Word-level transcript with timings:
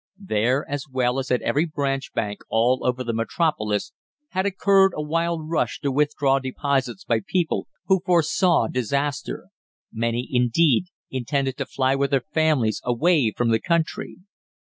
There, 0.23 0.67
as 0.67 0.87
well 0.89 1.19
as 1.19 1.29
at 1.29 1.43
every 1.43 1.65
branch 1.67 2.11
bank 2.11 2.39
all 2.49 2.83
over 2.87 3.03
the 3.03 3.13
metropolis, 3.13 3.93
had 4.29 4.47
occurred 4.47 4.93
a 4.95 5.01
wild 5.03 5.47
rush 5.47 5.79
to 5.81 5.91
withdraw 5.91 6.39
deposits 6.39 7.03
by 7.03 7.19
people 7.23 7.67
who 7.85 8.01
foresaw 8.03 8.65
disaster. 8.67 9.49
Many, 9.93 10.27
indeed, 10.31 10.87
intended 11.11 11.55
to 11.57 11.67
fly 11.67 11.93
with 11.93 12.09
their 12.09 12.25
families 12.33 12.81
away 12.83 13.31
from 13.37 13.49
the 13.51 13.59
country. 13.61 14.17